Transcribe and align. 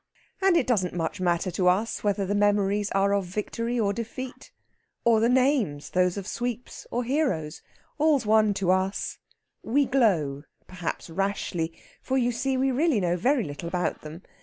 And 0.41 0.57
it 0.57 0.65
doesn't 0.65 0.95
much 0.95 1.21
matter 1.21 1.51
to 1.51 1.67
us 1.67 2.03
whether 2.03 2.25
the 2.25 2.33
memories 2.33 2.89
are 2.89 3.13
of 3.13 3.23
victory 3.25 3.79
or 3.79 3.93
defeat, 3.93 4.51
or 5.05 5.19
the 5.19 5.29
names 5.29 5.91
those 5.91 6.17
of 6.17 6.25
sweeps 6.25 6.87
or 6.89 7.03
heroes. 7.03 7.61
All's 7.99 8.25
one 8.25 8.55
to 8.55 8.71
us 8.71 9.19
we 9.61 9.85
glow; 9.85 10.41
perhaps 10.65 11.07
rashly, 11.07 11.79
for, 12.01 12.17
you 12.17 12.31
see, 12.31 12.57
we 12.57 12.71
really 12.71 12.99
know 12.99 13.15
very 13.15 13.43
little 13.43 13.67
about 13.67 14.01
them. 14.01 14.23